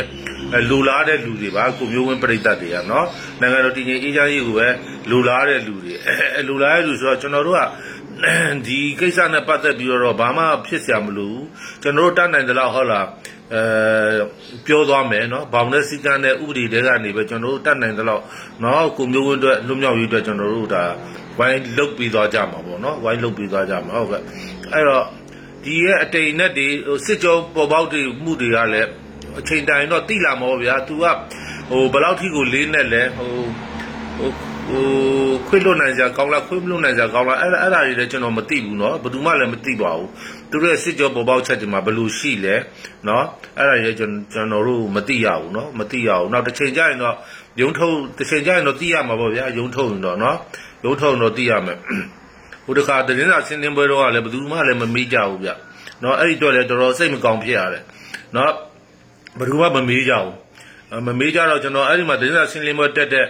[0.70, 3.06] လူလားတဲ့လူတွေပါကိုမျိုးဝင်းပြိဿတ်တွေကနော်
[3.40, 4.68] နိုင်ငံတော်တည်ငြိမ်အေးချမ်းရေးကိုပဲ
[5.10, 7.60] လူလားတဲ့လူတွေအဲလူလားတဲ့လူဆိုတော့ကျွန်တော်တို့က
[8.67, 11.39] ဒီကိစ္စနဲ့ပတ်သက်ပြီးတော့ဘာမှဖြစ်เสียမလို့
[11.81, 13.07] ကျွန်တော်တို့တတ်နိုင်သလောက်ဟုတ်လား
[13.53, 13.63] အဲ
[14.65, 18.23] ပြောသွားမယ်เนาะဘောင်နဲ့စီကံနဲ့ဥပဒေတွေကနေပဲကျွန်တော်တို့တတ်နိုင်သလောက်
[18.61, 20.83] เนาะကိုမျိုးဝင်းအတွက်လွတ်မြောက်ရေးအတွက်ကျွန်တော်တို့ဒါ
[21.37, 24.21] ဝိုင်းလုတ်ပြီးသွားကြမှာပေါ့เนาะဝိုင်းလုတ်ပြီးသွားကြမှာဟုတ်ကဲ့
[24.73, 25.05] အဲ့တော့
[25.63, 26.67] ဒီရဲ့အတိမ်နဲ့ဒီ
[27.05, 28.89] စစ်ကြောပေါ်ပေါက်တွေမှုတွေကလည်း
[29.39, 31.05] အချိန်တိုင်းတော့တိလာမှာပေါ့ဗျာ तू က
[31.69, 33.31] ဟိုဘယ်လောက်ထိကိုလေးနဲ့လဲဟို
[34.17, 34.29] ဟို
[34.69, 34.85] ဟို
[35.47, 40.09] ခွေလွတ်နိုင်ကြကောင်းလားခွေမလွတ်နိုင်ကြကောင်းလားအဲ့ဒါအဲ့ဒါတွေလည်းကျွန်တော်မသိဘူးเนาะဘယ်သူမှလည်းမသိပါဘူး
[40.49, 42.55] သူတို့ရဲ့စစ်ကြောပေါ်ပေါက်ချက်တွေမှာဘယ်လိုရှိလဲ
[43.05, 43.23] เนาะ
[43.57, 47.15] အဲ့ဒါတွေကျွန်ကျွန်တော်တို့မသိရဘူးเนาะမသိရဘူးနောက်တစ်ချိန်ကျရင်တော့
[47.61, 50.35] ယုံထုတ်တစ်ချိန်ကျရင်တော့သိရမှာပေါ့ဗျာယုံထုတ်ရင်တော့เนาะ
[50.85, 51.77] ယုံထုတ်ရင်တော့သိရမယ်
[52.65, 55.49] ဟိုတခါတရင်စာဆင်းနှင်းပွဲတော့ကလည်းဘယ်သူမှလည်းမမေးကြဘူးဗျ
[56.01, 57.83] เนาะအဲ့ဒီတော့လည်းတော်တော်စိတ်မကောင်းဖြစ်ရတယ်
[58.33, 58.51] เนาะ
[59.39, 60.33] ဘယ်သူမှမမေးကြဘူး
[61.07, 63.25] မမေးကြတော့ကျွန်တော်အဲ့ဒီမှာတရင်စာဆင်းလင်းပွဲတက်တဲ့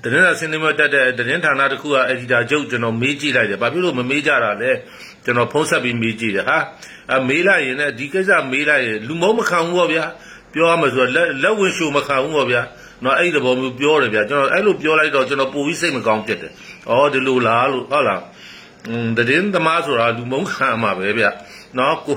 [0.00, 4.70] တရင်စာစင်းနေမတက်တဲ့တရင်ဌာနတစ်ခုကအက်ဒီတာချုပ်ကျွန်တော်မေးကြည့်လိုက်တယ်။ဘာဖြစ်လို့မမေးကြတာလဲ။
[5.24, 6.58] ကျွန်တော်ဖုန်းဆက်ပြီးမေးကြည့်တယ်ဟာ။
[7.14, 10.04] အမေးလိုက်ရင်လည်းဒီကိစ္စမေးလိုက်ရင်လူမုံမခံဘူးပေါ့ဗျာ။
[10.52, 12.62] ပြောရမှာဆိုလက်လက်ဝင်ရှုံမခံဘူးပေါ့ဗျာ။
[13.04, 16.52] နော်အဲ့ဒီသဘောမျိုးပြောတယ်ဗျာ။ကျွန်တော်အဲ့လိုပြောလိုက်တော့ကျွန်တော်ပိုပြီးစိတ်မကောင်းဖြစ်တယ်။
[16.88, 18.20] အော်ဒီလိုလားလို့ဟုတ်လား။
[18.88, 21.30] อืมတရင်သမားဆိုတာလူမုံခံမှာပဲဗျာ။
[21.78, 22.16] နော်ကို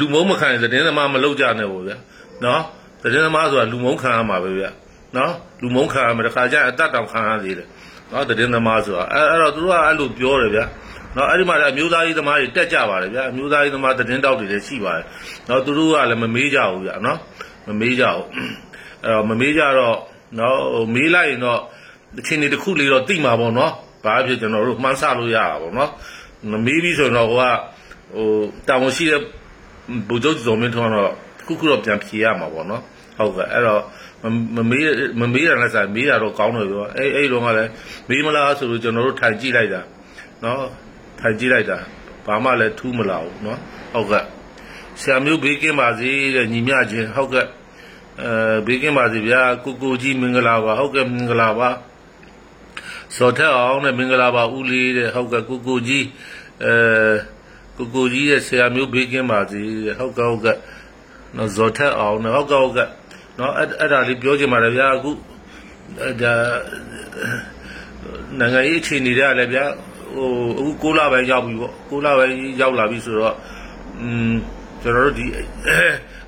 [0.00, 1.96] လူမုံမခံရင်တရင်သမားမလုပ်ကြနဲ့ပေါ့ဗျာ။
[2.44, 2.62] နော်
[3.02, 4.70] တရင်သမားဆိုတာလူမုံခံမှာပဲဗျာ။
[5.16, 7.68] နော်လူမုန်းခံရမယ်တခါကျအတတ်တောင်ခံရသေးတယ်
[8.12, 10.64] နော်တည်င်းသမားဆိုတာအဲအဲ့တော့သူတို့ကအဲ့လိုပြောတယ်ဗျာ
[11.16, 15.04] နော်အဲ့ဒီမှာလည်းအမျိုးသားရေးသမားတွေတက်ကြပါတယ်ဗျာအမျိုးသားရေးသမားတည်င်းတောက်တွေလည်းရှိပါတယ်
[15.48, 17.18] နော်သူတို့ကလည်းမမေးကြဘူးဗျာနော်
[17.68, 18.26] မမေးကြဘူး
[19.04, 19.96] အဲ့တော့မမေးကြတော့
[20.38, 21.60] နော်ဟိုမေးလိုက်ရင်တော့
[22.18, 23.72] အချင်းတွေတစ်ခုလေးတော့သိမှာပေါ့နော်
[24.04, 25.90] ဘာဖြစ်ကျွန်တော်တို့မှန်းဆလို့ရတာပေါ့နော်
[26.50, 27.44] မမေးပြီးဆိုတော့ဟိုက
[28.14, 28.28] ဟို
[28.68, 29.20] တာဝန်ရှိတဲ့
[30.08, 31.10] ဗိုလ်ချုပ်ဇော်မင်းထွန်းတော့
[31.46, 32.82] ခုခုတော့ပြန်ဖြေရမှာပေါ့နော်
[33.18, 33.82] ဟုတ်ကဲ့အဲ့တော့
[34.56, 34.84] မမေး
[35.20, 37.70] မမေးတာလည်းဆိုင်မေးတာတော့ကောင်းတယ်ပြောအဲ့အဲ့တော့ကလည်း
[38.08, 39.80] မေးမလားဆိုလို့ကျွန်တော်တို့ထိုင်ကြည့်လိုက်တာ
[40.44, 40.64] နော်
[41.20, 41.78] ထိုင်ကြည့်လိုက်တာ
[42.26, 43.58] ဘာမှလည်းထူးမလာဘူးနော်
[43.92, 44.24] ဟုတ်ကဲ့
[45.00, 47.46] ဆရာမျိုးဘေးကင်းပါစေတဲ့ညီမချင်းဟုတ်ကဲ့
[48.22, 51.70] အဲဘေးကင်းပါစေဗျာကိုကိုကြီးမင်္ဂလာပါဟုတ်ကဲ့မင်္ဂလာပါ
[53.16, 56.06] စောထက်အောင်နဲ့မင်္ဂလာပါဦးလေးတဲ့ဟုတ်ကဲ့ကိုကိုကြီး
[56.64, 56.74] အဲ
[57.76, 60.56] ကိုကိုကြီးရဲ့ဆရာမျိုးဘေးကင်းပါစေတဲ့ဟုတ်ကဲ့ဟုတ်ကဲ့
[61.36, 62.88] နော်ဇော်ထက်အောင်နဲ့ဟုတ်ကဲ့ဟုတ်ကဲ့
[63.38, 65.10] နော်အဲ့အဲ့ဒါလေးပြောချင်ပါတယ်ဗျာအခု
[66.22, 66.34] ဒါ
[68.38, 69.64] နိုင်ငံရေးအခြေအနေတွေကလည်းဗျာ
[70.14, 72.24] ဟိုအခု6လပဲရောက်ပြီပေါ့6လပဲ
[72.60, 73.36] ရောက်လာပြီဆိုတော့
[74.00, 74.32] อืม
[74.82, 75.26] ကျွန်တော်တို့ဒီ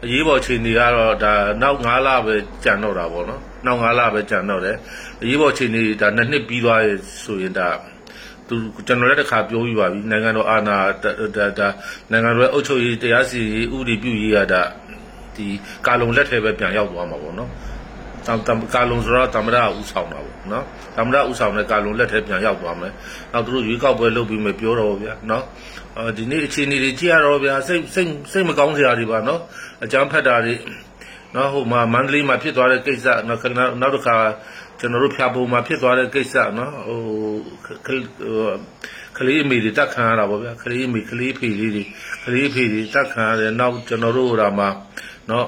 [0.05, 4.77] အရေးပေါ်အခြေအနေကတော့ဒါနောက်9လပဲကြံတော့တာပေါ့နော်နောက်9လပဲကြံတော့တယ်
[5.23, 6.89] အရေးပေါ်အခြေအနေဒါနှစ်နှစ်ပြီးသွားရ
[7.25, 7.69] ဆိုရင်ဒါ
[8.49, 11.69] သူကျွန်တော်လည်းတစ်ခါပြောပြီးပါပြီနိုင်ငံတော်အာဏာဒါဒါ
[12.11, 14.63] နိုင်ငံတော်အုပ်ချုပ်ရေးတရားစီရင်ဥပဒေပြုရေးရတာ
[15.37, 15.49] ဒီ
[15.87, 17.51] ကာလုံလက်ထဲပဲပြန်ရောက်သွားမှာပေါ့နော်
[18.27, 20.65] တမ်ကာလုံဆိုတော့တမရဥဆောင်တာပေါ့နော်
[20.97, 22.93] တမရဥဆောင်တဲ့ကာလုံလက်ထဲပြန်ရောက်သွားမယ်
[23.33, 25.45] နောက်သူတို့ရွေးကောက်ပွဲလုပ်ပြီးမှပြောတော့ဗျာနော်
[25.97, 29.41] အဲဒီနေ့အခြေအနေတွေကြည့်ရတော့ဗျာစိတ်စိတ်စိတ်မကောင်းစရာတွေပါနော်
[29.85, 30.55] အကြမ်းဖက်တာတွေ
[31.35, 33.41] နော်ဟိုမှာမန္တလေးမှာဖြစ်သွားတဲ့ကိစ္စနော်
[33.81, 34.17] နောက်တစ်ခါ
[34.81, 37.01] ကျွန်တော်တို့ဖြာပုံမှာဖြစ်သွားတဲ့ကိစ္စနော်ဟို
[39.19, 41.85] ကလေးအမေတွေတက်ခံရတာပေါ့ဗျာကလေးအမေကလေးဖေလေးတွေ
[42.25, 44.69] ကလေးဖေတွေတက်ခံရတယ်နောက်ကျွန်တော်တို့ဟိုမှာ
[45.28, 45.46] เนาะ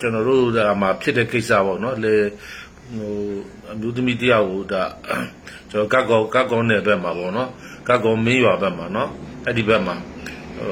[0.00, 2.14] ကျွန်တော်တို့ဒါမှာဖြစ်တဲ့ကိစ္စပေါ့เนาะလေ
[2.96, 3.12] ဟို
[3.72, 4.82] အမျိုးသမီးတယောက်ကိုဒါ
[5.70, 7.48] ကျွန်တော်ကကောကကောနယ်ဘက်မှာပေါ့เนาะ
[7.88, 9.08] ကကောမင်းရွာဘက်မှာเนาะ
[9.46, 9.96] အဲ့ဒီဘက်မှာ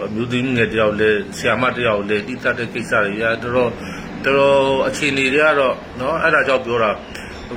[0.07, 3.71] အမျိုးသမီးငယ်တယောက်လေဆရာမတယောက်လေတိတတ်တဲ့ကိစ္စတွေရတော်တော်
[4.25, 6.91] တော်အခြေအနေတွေကတော့เนาะအဲ့ဒါကြောင့်ပြောတာ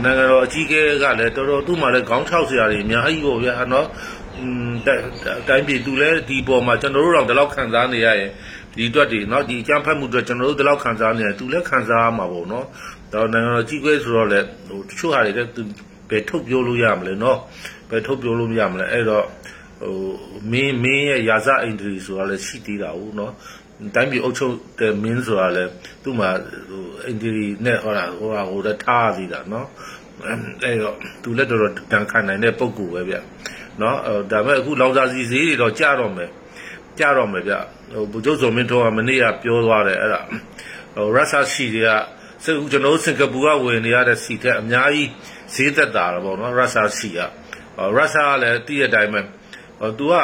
[0.03, 3.87] နိုင်ငံတော်အကြီးအကဲကလည်းတော်တော်သူ့မှာလည်းခေါင်းထောက်စရာတွေအများကြီးပေါ့ဗျာနော်
[4.39, 8.31] อืมတိုင်းပြည်သူလည်းဒီပေါ်မှာကျွန်တော်တို့တော့ဒီလောက်ခံစားနေရရင်
[8.75, 12.65] ဒီအတွက်တွေเนาะဒီအကြမ်းဖက်မှုတွေကျွန်တော်တို့ဒီလောက်ခံစားနေတယ်သူလည်းခံစားရမှာပေါ့เนาะ
[13.13, 15.61] တော့နိုင်ငံတော်ကြီးကွဲဆိုတော့လေဟိုတချို့ဟာတွေလည်းသူ
[16.09, 17.37] ဘယ်ထုတ်ပြောလို့ရမလဲเนาะ
[17.89, 19.25] ဘယ်ထုတ်ပြောလို့မရမလဲအဲ့တော့
[19.81, 19.95] ဟို
[20.51, 23.31] မင်းမင်းရဲ့ရာဇအိန္ဒြေဆိုတာလည်းရှိသေးတာဟုတ်เนาะ
[23.79, 25.63] ဟ တိုင်းပြည်အုပ်ချုပ်တဲ့မင်းဆိုတာလဲ
[26.03, 26.29] သူ့မှာ
[26.69, 29.67] ဟိုအင်တီရီနဲ့ဟောတာဟိုဟာဟိုတထားသေးတာနော်
[30.63, 33.15] အဲ့တော့သူလက်တော်တော်တန်ခံနိုင်တဲ့ပုံကူပဲဗျ
[33.81, 33.97] နော်
[34.31, 36.29] ဒါပေမဲ့အခုလောင်စာစီဈေးတွေတော့ကျတော့မယ်
[36.98, 37.54] ကျတော့မယ်ဗျ
[37.92, 40.20] ဟိုဗိုလ်ချုပ်စော်မင်းထွန်းကမနေ့ကပြောသွားတယ်အဲ့ဒါ
[40.94, 41.90] ဟိုရုရှားရှိတွေက
[42.44, 45.08] စကူကျွန်တော်စင်ကာပူကဝင်နေရတဲ့စီထက်အများကြီး
[45.54, 47.18] ဈေးသက်တာတော့ဗောနော်ရုရှားရှိက
[47.96, 49.20] ရုရှားကလည်းတည့်တဲ့အတိုင်းပဲ
[49.80, 50.14] ဟိုသူက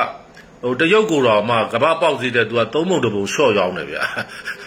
[0.63, 4.03] ဟိုတရုတ်ကိုတော့မှကဘာပေါက်စီတဲ့သူကသုံးပုံတစ်ပုံရှော့ရောင်းတယ်ဗျာ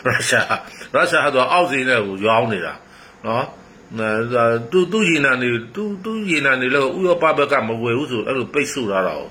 [0.06, 0.48] ရုရှား
[0.94, 2.74] ရုရှားကတော့အောက်စီနဲ့ကိုရောင်းနေတာ
[3.26, 3.46] နော်
[4.72, 9.24] သူသူရေနံနေသူသူရေနံနေလို့ဥရောပဘက်ကမဝယ်ဘူးဆိုအဲ့လိုပိတ်ဆို့လာတာ哦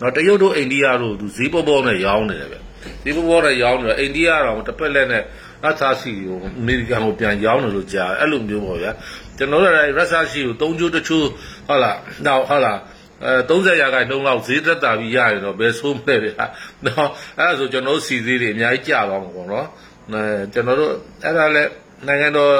[0.00, 2.56] နော်တရုတ်တို့အိန္ဒိယတို့သူဈေးပေါပေါနဲ့ရောင်းနေတယ်ဗျ
[3.04, 5.22] ဈေးပေါပေါနဲ့ရောင်းနေတော့အိန္ဒိယတော့တစ်ပက်လက်နဲ့
[5.66, 8.90] အသာစီကိုအမေရိကန်ကိုပြန်ရောင်းတယ်လို့ကြားအဲ့လိုမျိုးပေါ့ဗျာ
[9.38, 11.26] ကျွန်တော်တို့လည်းရုရှားရှိကိုသုံးချိုးတစ်ချိုး
[11.68, 12.78] ဟုတ်လားနောက်ဟုတ်လား
[13.24, 16.44] အဲ30ရာခိုင်နှုန်းလောက်ဈေးသက်တာပြီးရရင်တော့ဘယ်ဆိုးမလဲဗျာ
[16.86, 19.66] နော်အဲ့ဒါဆိုကျွန်တော်တို့စီသေးတွေအများကြီးကျသွားမှာပေါ့နော်
[20.12, 20.92] အဲကျွန်တော်တို့
[21.24, 21.70] အဲ့ဒါလည်း
[22.06, 22.52] နိုင်ငံတော်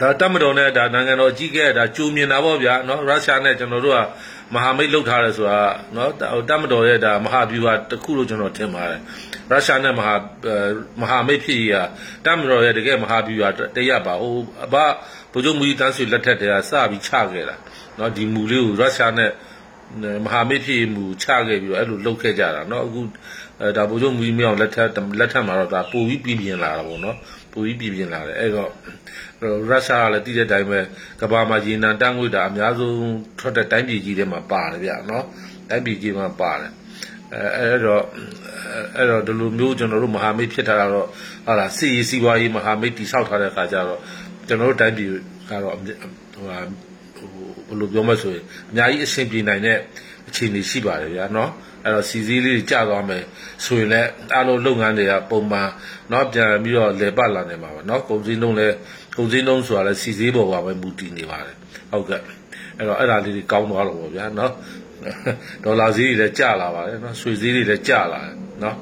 [0.00, 4.00] ဒါတတ်မတော်နဲ့ဒါနိုင်ငံတော်ကြီးခဲ့ဒါကြုံမြင်တာပေါ့ဗျာနော်ရုရှားနဲ့ကျွန်တော်တို့က
[4.54, 5.60] မဟာမိတ်လုပ်ထားတယ်ဆိုတာ
[5.96, 6.10] နော်
[6.48, 9.00] တတ်မတော်ရဲ့ဒါမဟာဗျူဟာတစ်ခုလို့ကျွန်တော်ထင်ပါတယ်
[9.50, 10.14] ရုရှားနဲ့မဟာ
[11.00, 11.82] မဟာမိတ်ဖြစ်ရာ
[12.24, 14.74] တတ်မတော်ရဲ့တကယ်မဟာဗျူဟာတရပါဟိုအဘ
[15.32, 17.56] ဗိုလ်ချုပ်မူကြီးတန်းဆွေလက်ထက်တည်းကစပြီးချခဲ့တာ
[17.98, 19.30] နော်ဒီမူလေးကိုရုရှားနဲ့
[20.24, 23.00] မဟာမိတ်ဖြစ်မူချခဲ့ပြီးတော့အဲ့လိုလုပ်ခဲ့ကြတာနော်အခု
[23.76, 27.16] ဒါဗိုလ်ချုပ်မူကြီးမြောက်လက်ထက်လက်ထက်မှာတော့ဒါပိုပြီးပြည်ပြင်လာတာပေါ့နော်
[27.52, 28.70] ပိုပြီးပြည်ပြင်လာတယ်အဲ့တော့
[29.41, 30.79] ရုရှားကလည်းတည်တဲ့အတိုင်းပဲ
[31.21, 32.95] ကဘာမှာရေနံတန်းငွေတာအများဆုံး
[33.39, 35.23] ထွက်တဲ့တိုင်းပြည်ကြီးထဲမှာပါတယ်ဗျာเนาะ
[35.69, 36.71] တိုင်းပြည်ကြီးမှာပါတယ်
[37.33, 38.03] အဲအဲ့တော့
[38.95, 41.07] အဲ့တော့ဒီလိုမျိုးကျွန်တော်တို့မဟာမိတ်ဖြစ်ထားတာတော့
[41.47, 43.99] ဟာလားစီရီစီဝါရေးမဟာမိတ်တိဆောက်ထားတဲ့အခါကျတော့
[44.47, 45.09] ကျွန်တော်တို့တိုင်းပြည်
[45.49, 46.57] ကတော့ဟိုဟာ
[47.67, 49.77] ဘယ်လိုပြောမလဲဆိုရင်အများကြီးအဆင်ပြေနိုင်တဲ့
[50.29, 51.49] အခြေအနေရှိပါတယ်ဗျာเนาะ
[51.83, 53.23] အဲ့တော့စီစည်းလေးကြာသွားမယ်
[53.65, 55.69] ဆိုရင်လည်းအားလုံးလုပ်ငန်းတွေကပုံမှန်
[56.09, 58.75] เนาะပြန်ပြီးတော့လေပတ်လာနေမှာပါเนาะကုန်စည်နှုန်းလည်း
[59.16, 61.56] ကုန်စည်နှုန်းဆိုတာလည်းစီစေးပေါ်ပါပဲမူတည်နေပါတယ်
[61.90, 62.20] ဟုတ်ကဲ့
[62.76, 64.52] အဲ့တော့အဲ့ဒါလေးတွေကောင်းသွားတော့ဗောဗျာနော်
[65.64, 68.76] ဒေါ်လာဈေးတွေလည်းကျလာပါတယ်နော်ဆွေဈေးတွေလည်းကျလာတယ်နော်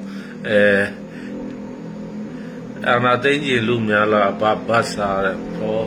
[0.47, 0.59] အဲ
[2.89, 5.83] အာနာသိန်းကြီးလူများလာဘာဘတ်စာတဲ့ဟော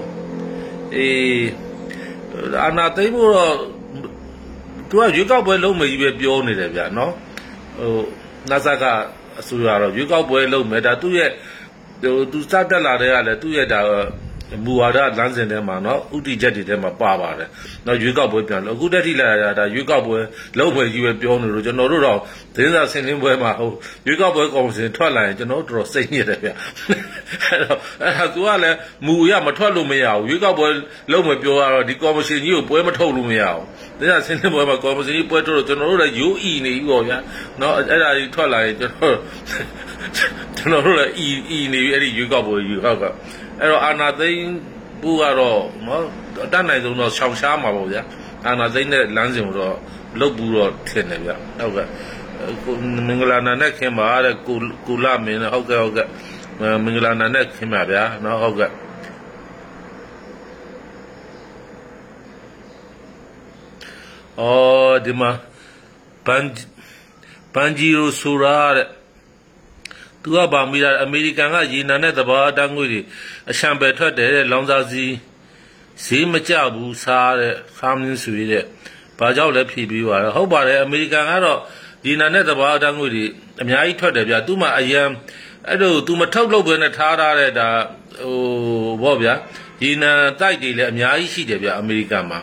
[0.95, 1.47] အေး
[2.63, 3.55] အာနာသိန်းမို့တော့
[4.89, 7.13] သူကရွေးကောက်ပွဲလုပ်မယ်ကြီးပဲပြောနေတယ်ဗျာနော်
[7.79, 7.93] ဟို
[8.51, 8.85] နာဆာက
[9.41, 11.31] အစိုးရတော့ရွေးကောက်ပွဲလုပ်မယ်ဒါသူ့ရဲ့
[12.03, 13.81] ဟိုသူစတက်လာတဲ့ကလည်းသူ့ရဲ့ဒါ
[14.65, 17.49] မူဝါဒလမ်းစဉ်ထဲမှာနော်ဥတီချက်တွေထဲမှာပါပါတယ်။
[17.87, 19.27] နော်ရွေးကောက်ပွဲပြန်လို့အခုတက်ထိလာ
[19.59, 20.19] တာရွေးကောက်ပွဲ
[20.59, 22.19] လောက်ပွဲကြီးပဲပြောနေလို့ကျွန်တော်တို့တော့
[22.57, 23.71] ဒင်းစာဆင်းလင်းပွဲမှာဟို
[24.07, 26.51] ရွေးကောက်ပွဲကော်မရှင်ထွက်လာရင်ကျွန်တော်တို့တော်စိတ်ညစ်တယ်ဗျ။
[27.45, 30.69] အဲ့တော့အဲ့ဒါသူကလည်းမူရမထွက်လို့မရဘူး။ရွေးကောက်ပွဲ
[31.13, 33.65] လောက်မပြောရတော့ဒီကော်မရှင်ကြီးကိုပွဲမထုတ်လို့မရဘူး။
[33.99, 37.19] ဒင်းစာဆင်းလင်းပွဲမှာကော်မရှင်ကြီးပွဲထုတ်လို့ကျွန်တော်တို့လည်းယူအီနေပြီပေါ့ဗျာ။
[37.61, 39.17] နော်အဲ့ဒါကြီးထွက်လာရင်ကျွန်တော်
[40.59, 43.13] ကျွန်တော်တို့လည်းအီအီနေပြီအဲ့ဒီရွေးကောက်ပွဲယူဟုတ်ကဲ့။
[43.61, 44.53] အဲ့တော့အာနာသိန်း
[45.03, 46.03] ဘူးကတော့နော်
[46.45, 48.03] အတတ်နိုင်ဆုံးတော့ရှောင်ရှားမှာပေါ့ဗျာ
[48.47, 49.77] အာနာသိန်းတဲ့လမ်းစဉ်ကိုတော့
[50.21, 51.87] လုတ်ဘူးတော့ထင်တယ်ဗျဟုတ်ကဲ့
[52.65, 52.75] ကို
[53.07, 56.07] မင်္ဂလာနာနဲ့ခင်ပါတဲ့ကိုကိုလာမင်းဟုတ်ကဲ့ဟုတ်ကဲ့
[56.85, 58.71] မင်္ဂလာနာနဲ့ခင်ပါဗျာနော်ဟုတ်ကဲ့
[64.41, 65.31] အော်ဒီမှာ
[66.27, 66.45] ဘန်
[67.55, 68.89] ဘန်ဂျီရိုဆိုရာတဲ့
[70.29, 73.01] သူကဗာမိတာအမေရိကန်ကရေနံနဲ့သဘာဝတန်းငွေတွေ
[73.51, 75.07] အရှံပယ်ထွက်တယ်တဲ့လောင်စာစီ
[76.05, 78.65] ဈေးမကျဘူးစားတဲ့ခါမင်းဆွေတဲ့
[79.19, 81.61] ဘာကြောင့်လဲဖြေပြီးပါတော့ဟုတ်ပါတယ်အမေရိကန်ကတော့
[82.07, 83.25] ရေနံနဲ့သဘာဝတန်းငွေတွေ
[83.63, 85.09] အများကြီးထွက်တယ်ဗျာသူမှအရန်
[85.69, 87.69] အဲ့လိုသူမထုတ်လုပ်ဘဲနဲ့ထားထားတဲ့ဒါ
[88.21, 88.37] ဟို
[89.03, 89.35] ဘောဗျာ
[89.83, 92.39] ရေနံတိုက်တွေလည်းအများကြီးရှိတယ်ဗျအမေရိကန်မှာ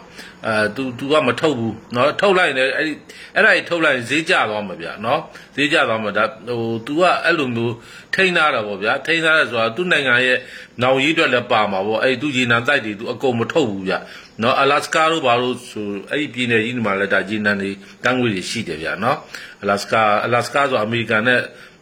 [0.48, 2.88] အဲသူသူကမထုတ်ဘူးเนาะထုတ်လိုက်လည်းအဲ့
[3.36, 5.20] အဲ့ဒါကြီးထုတ်လိုက်ဈေးကျသွားမှာဗျเนาะ
[5.56, 7.74] ဈေးကျသွားမှာဒါဟိုသူကအဲ့လိုမျိုး
[8.14, 10.38] ထိန်းထားတာပေါ့ဗျာထိန်းထားတယ်ဆိုတာသူ့နိုင်ငံရဲ့
[10.82, 13.94] နောင်ရေးအတွက်လည်းပါမှာပေါ့အဲ့သူရေနံတိုက်တွေသူအကုန်မထုတ်ဘူးဗျ
[14.40, 17.72] เนาะအလာစကာတို့ဘာလို့ဆိုအဲ့ဒီပြည်နယ်ကြီးမှာလည်းဒါရေနံတွေ
[18.04, 19.18] တန်းငွေတွေရှိတယ်ဗျเนาะ
[19.62, 21.42] အလာစကာအလာစကာဆိုအမေရိကန်နဲ့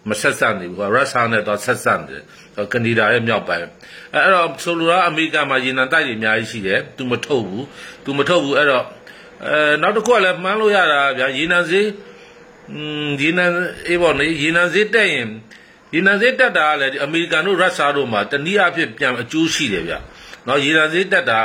[0.09, 2.21] မဆက်ဆံနေဘူးဟိုရုရှားနဲ့တော့ဆက်ဆံတယ်
[2.73, 3.67] ကနေဒါရဲ့မြောက်ပိုင်း
[4.13, 7.65] အဲအဲ့တော့ဆိုလိုတာအမေရိကန်မှာရေနံတိုက်တွေအများကြီးရှိတယ်သူမထုတ်ဘူး
[8.05, 8.85] သူမထုတ်ဘူးအဲ့တော့
[9.45, 11.87] အဲနောက်တစ်ခုကလည်းမှန်းလို့ရတာဗျာရေနံဈေး
[12.71, 13.45] อืมရေနံ
[13.87, 15.29] အေးပေါ့လေရေနံဈေးတက်ရင်
[15.93, 19.93] ရေနံဈေးတက်တာကလည်းအမေရိကန်တို့ရုရှားတို့မှာတနည်းအားဖြင့်ပြန်အကျိုးရှိတယ်ဗျ
[20.47, 21.39] နော်ရေနံဈေးတက်တာ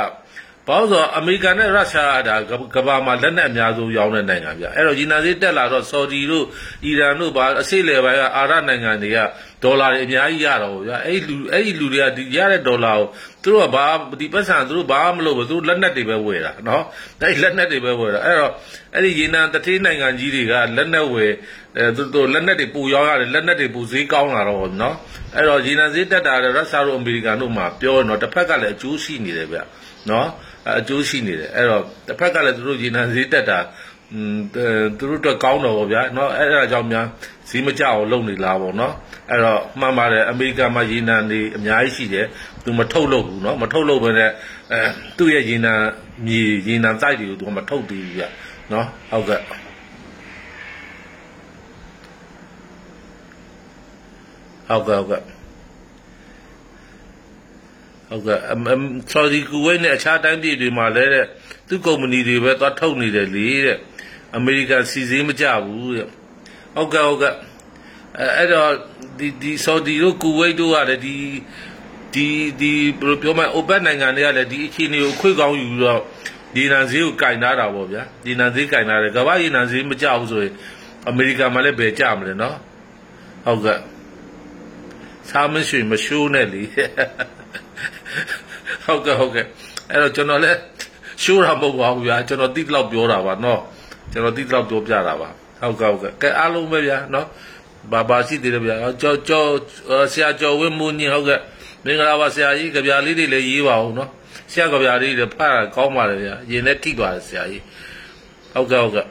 [0.69, 2.35] ဘာလို့ဆိုအမေရိကန်နဲ့ရုရှားကဒါ
[2.75, 6.45] ကမ္ဘာမှာလက်နက်အများဆုံးရောင်းတဲ့နိုင်ငံဗျအဲ့တော့ဂျီနာဈေးတက်လာတော့ဆော်ဒီတို့
[6.85, 9.17] အီရန်တို့ဘာအစိလေပိုင်းကအာရနိုင်ငံတွေက
[9.63, 13.05] ဒေါ်လာတွေအများကြီးရတော့ဗျာအဲ့ဒီလူအဲ့ဒီလူတွေကဒီရတဲ့ဒေါ်လာကို
[13.43, 13.85] သူတို့ကဘာ
[14.19, 16.83] ဒီပတ်စံသူတို့ဘာမှမလုပ်ဘူးသူတို့လက်နက်တွေပဲဝယ်တာနော်
[17.21, 18.51] အဲ့ဒီလက်နက်တွေပဲဝယ်တာအဲ့တော့
[18.95, 21.33] အဲ့ဒီရေနံတထေးနိုင်ငံကြီးတွေကလက်နက်ဝယ်
[21.77, 24.95] အဲသူတို့လက်နက်တွေပူရောင်းရတယ်လက်နက်တွေပူဈေးကောင်းလာတော့နော်
[25.35, 29.59] အဲ့တော့ရေနံဈေးတက်တာလည်းရုရှားတို့အမေရိကန်တို့မှာပြောတော့တစ်ဖက်ကလည်းအကျိုးရှိနေတယ်ဗျ
[30.09, 30.27] နော်
[30.78, 33.58] အကျိုးရှိနေတယ်အဲ့တော့တစ်ဖက်ကလည်းသူတို့ရေနံဈေးတက်တာ
[34.12, 34.36] อืม
[34.98, 37.06] သူတို့တော့ကောင်းတော့ဗောဗျာเนาะအဲ့ဒါကြောင့်များ
[37.50, 38.92] ဈေးမကြအောင်လုပ်နေလားဗောเนาะ
[39.30, 42.26] အဲ့တော့မှန်ပါတယ်အမေရိကန်မှာရေနံတွေအများကြီးရှိတယ်
[42.64, 44.30] သူမထုတ်လုပ်ဘူးเนาะမထုတ်လုပ်ဘဲနဲ့
[44.72, 44.78] အဲ
[45.18, 45.72] သူ့ရဲ့ရေနံ
[46.26, 48.24] မြေရေနံစိုက်တွေကိုသူကမထုတ်သေးဘူးဗျ
[48.70, 49.40] เนาะဟုတ်ကဲ့
[54.68, 55.22] ဟုတ်ကဲ့ဟုတ်ကဲ့
[58.09, 58.39] ဟုတ်ကဲ့
[59.11, 61.25] ဆော်ဒီကူဝိတ်နဲ့အခြားတိုင်းပြည်တွေမှာလည်းတဲ့
[61.67, 63.77] သူ့ကုမ္ပဏီတွေပဲသွားထုတ်နေတယ်လေတဲ့
[64.35, 66.07] အမေရိကန်စီစည်းမကြဘူးတဲ့
[66.75, 67.33] ဟုတ်ကဲ့ဟုတ်ကဲ့
[68.19, 68.71] အဲအဲ့တော့
[69.19, 71.15] ဒီဒီဆော်ဒီတို့ကူဝိတ်တို့ကလည်းဒီ
[72.13, 72.27] ဒီ
[72.61, 76.01] ဒီဘယ်လိုပြောမလဲအိုပက်နိုင်ငံတွေကလည်းဒီအခြေအနေကိုခွေကောင်းယူပြီးတော့
[76.55, 80.53] ဒီနန်ဈေးကိုကင်ထားတာပေါ့ဗျာဒီနန်ဈေးကင်ထားတယ်ကမ္ဘာရေနန်ဈေးမကြဘူးဆိုရင်
[81.09, 82.57] အမေရိကန်မှာလည်းဘယ်ကြမလဲနော်
[83.45, 83.79] ဟုတ်ကဲ့
[85.29, 86.63] စားမရှိမရှိုးနဲ့လေ
[88.85, 89.45] ဟုတ်ကဲ့ဟုတ်ကဲ့
[89.91, 90.57] အဲ့တော့ကျွန်တော်လည်း
[91.23, 93.61] ရှိုးတာမဟုတ်ပါဘူးဗျာကျွန်တော်တိတိလောက်ပြောတာပါနော်
[94.11, 95.29] ကျွန်တော်တိတိလောက်ပြောပြတာပါ
[95.61, 97.27] ဟုတ်ကဲ့ဟုတ်ကဲ့ကဲအားလုံးပဲဗျာနော်
[97.91, 99.43] ဘာဘာရှိသေးတယ်ဗျာကြောကြော
[100.11, 101.39] ဆရာကျော်ဝင်းမူညင်ဟုတ်ကဲ့
[101.85, 104.09] မင်္ဂလာပါဆရာကြီးကြပြလေးတွေလည်းရေးပါဦးနော်
[104.51, 107.63] ဆရာကြပြလေးတွေဖတ်တာကောင်းပါလေဗျာရင်နဲ့ထိပါတယ်ဆရာကြီး
[108.53, 109.05] ဟုတ်ကဲ့ဟုတ်ကဲ့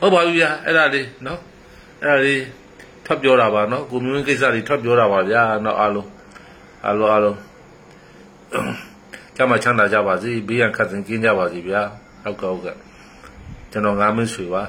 [0.00, 1.40] ဟုတ်ပါပြီဗျာအဲ့ဒါလေးနော်
[2.02, 2.42] အဲ့ဒါလေး
[3.06, 6.08] ထွက်ပြောတာပါနော်ကိုမျိုးကိစ္စတွေထွက်ပြောတာပါဗျာနော်အားလုံး
[6.84, 7.38] အားလုံးအားလုံး
[9.36, 11.82] ကျမချမ်းသာကြပါစေဘေးရန်ခတ်သိမ်းကင်းကြပါစေဗျာ
[12.22, 12.76] ဟုတ်ကဲ့ဟုတ်ကဲ့
[13.70, 14.62] ကျွန်တော်ငါမင်းဆွေပါ